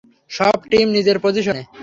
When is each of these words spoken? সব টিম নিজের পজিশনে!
সব 0.31 0.57
টিম 0.71 0.87
নিজের 0.95 1.17
পজিশনে! 1.23 1.63